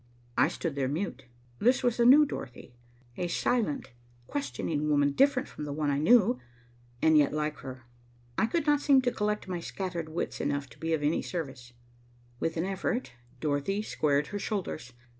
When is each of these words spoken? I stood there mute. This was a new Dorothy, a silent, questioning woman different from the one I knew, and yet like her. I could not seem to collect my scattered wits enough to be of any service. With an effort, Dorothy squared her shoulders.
I 0.35 0.47
stood 0.47 0.73
there 0.73 0.87
mute. 0.87 1.25
This 1.59 1.83
was 1.83 1.99
a 1.99 2.05
new 2.05 2.25
Dorothy, 2.25 2.73
a 3.17 3.27
silent, 3.27 3.91
questioning 4.25 4.89
woman 4.89 5.11
different 5.11 5.47
from 5.47 5.63
the 5.63 5.71
one 5.71 5.91
I 5.91 5.99
knew, 5.99 6.39
and 7.03 7.15
yet 7.19 7.31
like 7.33 7.57
her. 7.57 7.83
I 8.35 8.47
could 8.47 8.65
not 8.65 8.81
seem 8.81 9.03
to 9.03 9.11
collect 9.11 9.47
my 9.47 9.59
scattered 9.59 10.09
wits 10.09 10.41
enough 10.41 10.67
to 10.71 10.79
be 10.79 10.93
of 10.93 11.03
any 11.03 11.21
service. 11.21 11.73
With 12.39 12.57
an 12.57 12.65
effort, 12.65 13.11
Dorothy 13.39 13.83
squared 13.83 14.25
her 14.33 14.39
shoulders. 14.39 14.91